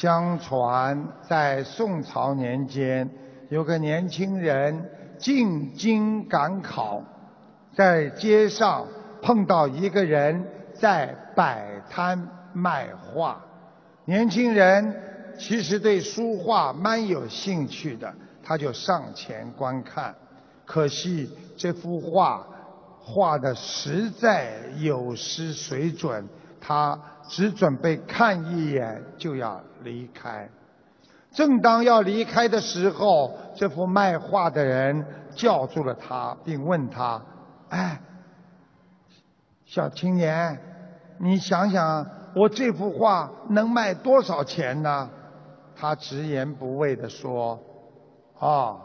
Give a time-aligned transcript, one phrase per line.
[0.00, 3.10] 相传在宋朝年间，
[3.50, 4.88] 有个年轻人
[5.18, 7.02] 进京赶考，
[7.76, 8.86] 在街上
[9.20, 10.42] 碰到一个人
[10.72, 13.44] 在摆摊卖画。
[14.06, 18.10] 年轻人其实对书画蛮有兴趣的，
[18.42, 20.14] 他就上前观看。
[20.64, 21.28] 可惜
[21.58, 22.46] 这幅画
[22.98, 26.26] 画的实在有失水准，
[26.58, 26.98] 他
[27.30, 30.50] 只准备看一眼就要离开。
[31.30, 35.06] 正当要离开的时候，这幅卖画的人
[35.36, 37.22] 叫住了他，并问他
[37.70, 38.00] ：“哎，
[39.64, 40.58] 小青年，
[41.18, 42.04] 你想想，
[42.34, 45.08] 我这幅画能卖多少钱呢？”
[45.78, 47.60] 他直言不讳地说
[48.40, 48.76] ：“啊。”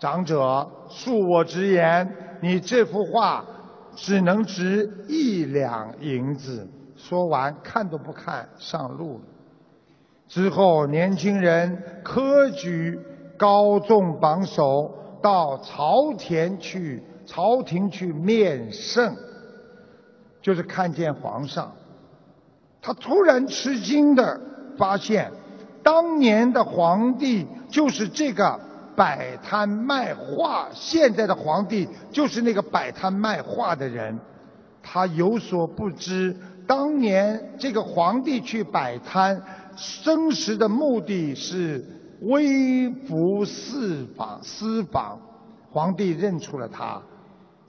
[0.00, 3.44] 长者，恕我直言，你这幅画
[3.94, 6.66] 只能值一两银子。
[7.06, 9.24] 说完，看都不看，上路了。
[10.26, 12.98] 之后，年轻人科举
[13.36, 19.14] 高中榜首，到朝田去，朝廷去面圣，
[20.40, 21.72] 就是看见皇上。
[22.80, 24.40] 他突然吃惊的
[24.78, 25.30] 发现，
[25.82, 28.58] 当年的皇帝就是这个。
[28.96, 34.20] 摆摊卖画，现在的皇帝就是那个摆摊卖画的人。
[34.84, 39.42] 他有所不知，当年这个皇帝去摆摊，
[40.02, 41.84] 真实的目的是
[42.22, 44.42] 微服私访。
[44.42, 45.18] 私访，
[45.70, 47.02] 皇帝认出了他，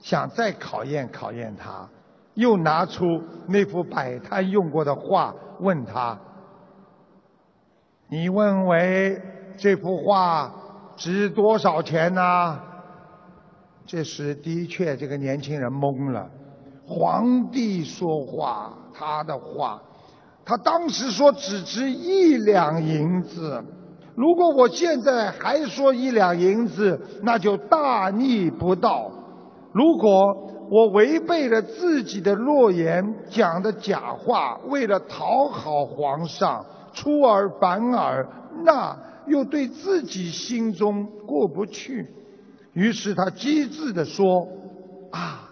[0.00, 1.88] 想再考验考验他，
[2.34, 6.18] 又拿出那幅摆摊用过的画，问他
[8.08, 9.20] ：“你认为
[9.56, 10.52] 这幅画？”
[10.96, 12.60] 值多少钱呢？
[13.84, 16.30] 这时的确，这个年轻人懵了。
[16.86, 19.82] 皇帝说话，他的话，
[20.44, 23.64] 他当时说只值一两银子。
[24.14, 29.10] 如果我现在还说一两银子，那就大逆不道。
[29.72, 30.10] 如果
[30.70, 38.28] 我违背了自己的诺言，讲的假话，为了讨好皇上，出尔反尔，
[38.64, 38.96] 那……
[39.26, 42.06] 又对自己心中过不去，
[42.74, 44.46] 于是他机智地说
[45.10, 45.48] ：“啊，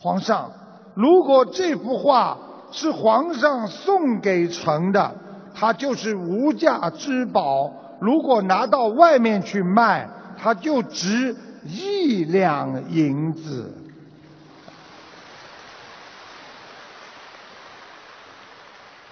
[0.00, 0.50] 皇上，
[0.94, 2.38] 如果这幅画
[2.70, 5.14] 是皇上送给臣的，
[5.54, 13.74] 它就是无价之宝；如果拿到外面去卖，它就值一两银子。”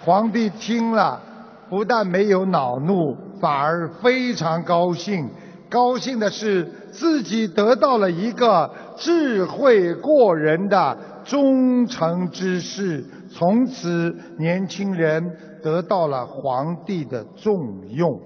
[0.03, 1.21] 皇帝听了。
[1.69, 5.27] 不但没有恼怒，反而非常高兴。
[5.69, 13.03] 高兴的是自己得到了一个智慧过人的忠诚之士。
[13.31, 18.19] 从此，年轻人得到了皇帝的重用。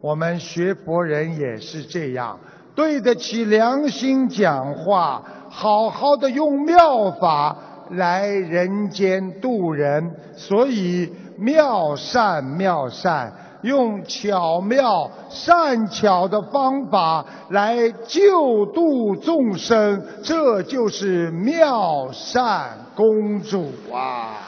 [0.00, 2.38] 我们学佛人也是这样，
[2.74, 7.56] 对得起良心讲话，好好的用妙法
[7.90, 10.14] 来人间度人。
[10.34, 11.12] 所以。
[11.42, 13.32] 妙善妙善，
[13.62, 24.46] 用巧妙善巧的方法来救度众生，这就是妙善公主啊！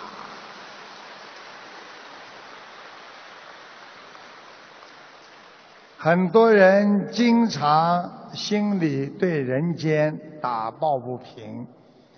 [5.98, 11.64] 很多人经常心里对人间打抱不平，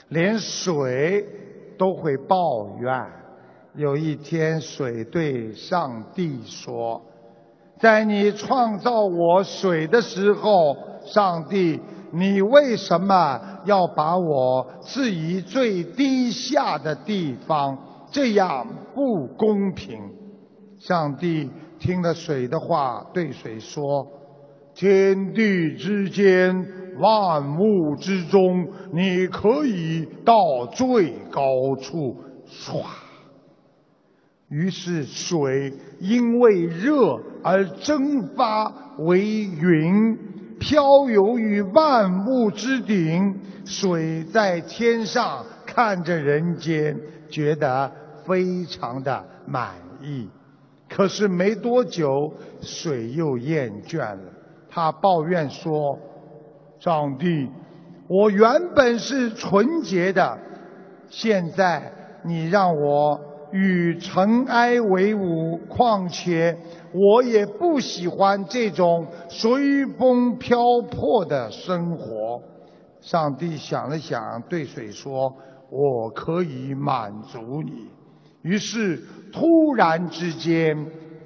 [0.08, 1.26] 连水
[1.76, 3.23] 都会抱怨。
[3.76, 7.02] 有一天，水对上帝说
[7.80, 11.80] ：“在你创造我水的时候，上帝，
[12.12, 17.76] 你为什么要把我置于最低下的地方？
[18.12, 18.64] 这样
[18.94, 19.98] 不公平。”
[20.78, 24.06] 上帝听了水的话，对水说
[24.72, 26.64] ：“天地之间，
[27.00, 32.84] 万物之中，你可以到最高处。”唰。
[34.54, 40.16] 于是水因为热而蒸发为云，
[40.60, 43.40] 飘游于万物之顶。
[43.64, 46.96] 水在天上看着人间，
[47.28, 47.90] 觉得
[48.24, 49.70] 非常的满
[50.00, 50.28] 意。
[50.88, 54.20] 可是没多久，水又厌倦了，
[54.70, 55.98] 他抱怨说
[56.78, 57.50] ：“上帝，
[58.06, 60.38] 我原本是纯洁的，
[61.08, 61.92] 现在
[62.22, 63.20] 你让我……”
[63.54, 66.58] 与尘埃为伍，况且
[66.92, 70.58] 我也不喜欢这种随风飘
[70.90, 72.42] 泊的生活。
[73.00, 75.32] 上帝想了想，对水说
[75.70, 77.86] ：“我可以满足你。”
[78.42, 79.00] 于是，
[79.32, 80.76] 突然之间，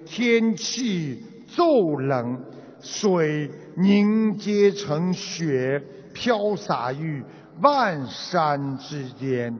[0.04, 1.24] 天气
[1.56, 2.42] 骤冷，
[2.78, 5.82] 水凝结成雪，
[6.12, 7.24] 飘洒于
[7.62, 9.58] 万山之间。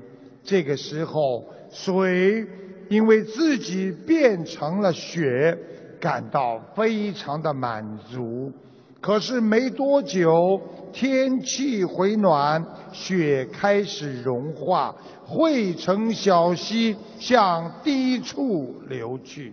[0.49, 2.47] 这个时候，水
[2.89, 5.59] 因为自己变成了雪，
[6.01, 8.51] 感到非常的满足。
[8.99, 10.59] 可是没多久，
[10.91, 14.97] 天气回暖，雪开始融化，
[15.27, 19.53] 汇成小溪向低处流去。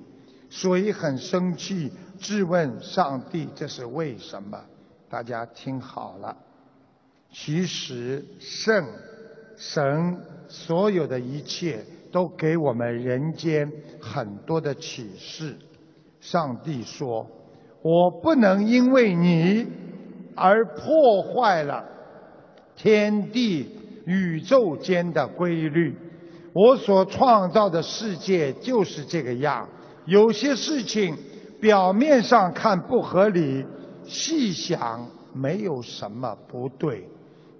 [0.49, 4.57] 水很生气，质问上帝：“这是为什么？”
[5.11, 6.37] 大家听好了，
[7.33, 8.87] 其实圣
[9.57, 15.55] 神所有的一切都给我们人间很多的启示。
[16.19, 17.27] 上帝说。
[17.87, 19.67] 我不能因为你
[20.33, 21.85] 而破坏了
[22.75, 23.69] 天地
[24.07, 25.95] 宇宙间的规律。
[26.51, 29.69] 我所创造的世界就是这个样。
[30.05, 31.15] 有些事情
[31.61, 33.63] 表面上看不合理，
[34.03, 37.07] 细想没有什么不对。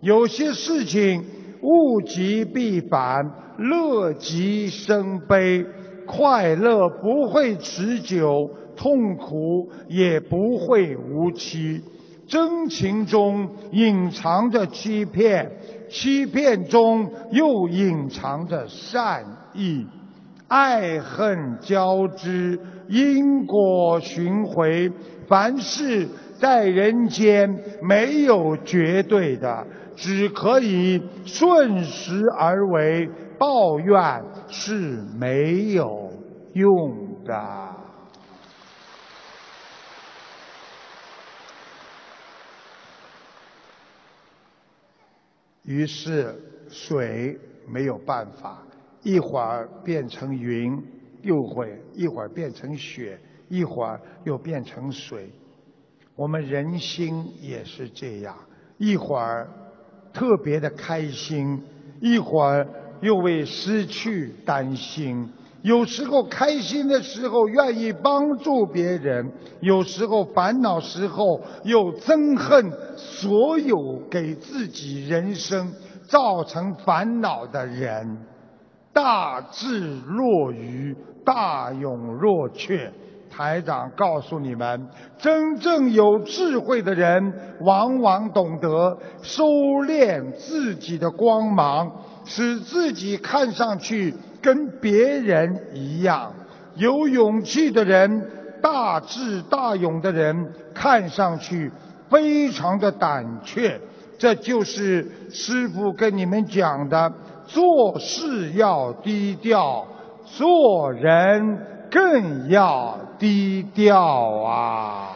[0.01, 1.23] 有些事情
[1.61, 5.65] 物极必反，乐极生悲，
[6.05, 8.49] 快乐不会持久。
[8.77, 11.81] 痛苦也不会无期，
[12.27, 15.49] 真情中隐藏着欺骗，
[15.89, 19.23] 欺骗中又隐藏着善
[19.53, 19.87] 意，
[20.49, 22.59] 爱恨交织，
[22.89, 24.91] 因果循环。
[25.29, 26.09] 凡事
[26.39, 29.65] 在人间没有绝对的，
[29.95, 36.11] 只可以顺时而为，抱怨是没有
[36.53, 37.75] 用的。
[45.63, 46.35] 于是
[46.69, 48.61] 水没有办法，
[49.01, 50.79] 一会儿变成云，
[51.23, 55.31] 又会一会儿变成雪，一会儿又变成水。
[56.15, 58.35] 我们人心也是这样，
[58.77, 59.49] 一会儿
[60.13, 61.61] 特别的开心，
[61.99, 62.65] 一会儿
[63.01, 65.29] 又为失去担心。
[65.61, 69.29] 有时候开心的时候愿意帮助别人，
[69.61, 75.73] 有时候烦恼时候又憎恨所有给自己人生
[76.07, 78.17] 造成烦恼的人。
[78.93, 80.95] 大智若愚，
[81.25, 82.89] 大勇若怯。
[83.35, 84.87] 台长告诉你们，
[85.17, 89.43] 真正有智慧的人，往往懂得收
[89.85, 91.91] 敛自己的光芒，
[92.23, 94.13] 使自己看上去。
[94.41, 96.31] 跟别人一样，
[96.75, 98.29] 有勇气的人，
[98.61, 101.71] 大智大勇的人，看上去
[102.11, 103.81] 非常的胆怯。
[104.19, 107.11] 这就是师父跟你们讲的：
[107.47, 109.87] 做事要低调，
[110.25, 111.57] 做人
[111.95, 113.95] 更要低调
[114.43, 115.15] 啊！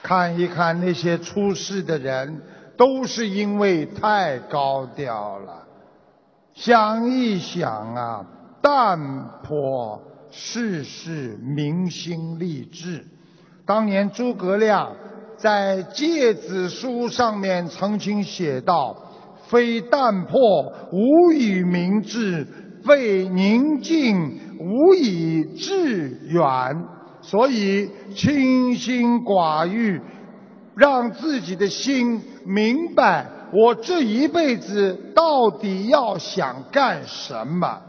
[0.00, 2.40] 看一看那些出事的人。
[2.78, 5.66] 都是因为太高调了。
[6.54, 8.24] 想一想啊，
[8.62, 8.96] 淡
[9.42, 13.04] 泊世事，明心立志。
[13.66, 14.94] 当年诸葛亮
[15.36, 18.96] 在《诫子书》上面曾经写道
[19.50, 22.46] ：“非淡泊无以明志，
[22.88, 26.42] 为宁静无以致远。”
[27.22, 30.00] 所以清心寡欲。
[30.74, 37.80] 让自己的心明白，我这一辈子到底要想干什么？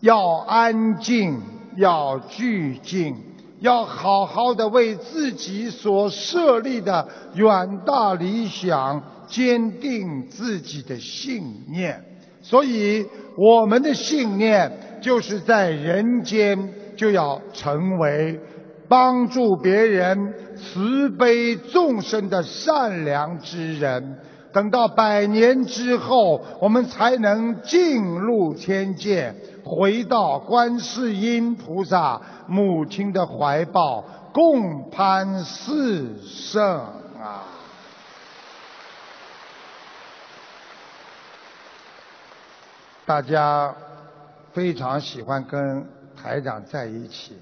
[0.00, 1.38] 要安静，
[1.76, 3.16] 要聚静，
[3.60, 12.02] 要好好的为自己所设立的远大理想坚定自己的信念。
[12.44, 18.38] 所以，我们的信念就是在人间就要成为。
[18.86, 24.18] 帮助别人、慈悲众生的善良之人，
[24.52, 29.34] 等到百年之后，我们才能进入天界，
[29.64, 36.62] 回到观世音菩萨母亲的怀抱，共攀四圣
[37.18, 37.63] 啊！
[43.06, 43.74] 大家
[44.52, 47.38] 非常喜欢跟台长在一起，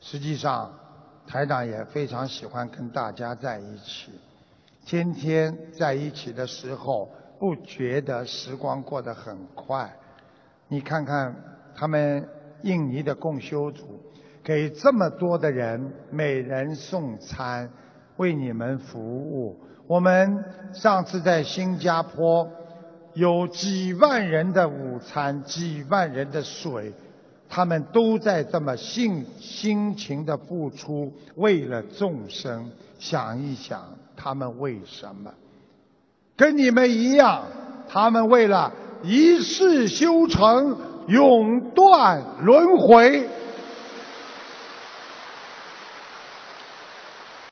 [0.00, 0.70] 实际上。
[1.26, 4.10] 台长也非常喜欢跟大家在一起，
[4.84, 9.88] 天天在一起的时候，不觉得时光过得很快。
[10.66, 11.32] 你看看
[11.76, 12.28] 他们
[12.62, 14.00] 印尼的共修组，
[14.42, 17.70] 给这么多的人每人送餐，
[18.16, 19.56] 为你们服务。
[19.86, 22.50] 我们上次在新加坡，
[23.14, 26.92] 有几万人的午餐，几万人的水。
[27.48, 32.70] 他们都在这么辛辛勤的付出，为了众生。
[33.00, 33.82] 想一想，
[34.14, 35.32] 他们为什么？
[36.36, 37.42] 跟你们一样，
[37.88, 40.76] 他们为了一世修成，
[41.08, 43.28] 永断轮回。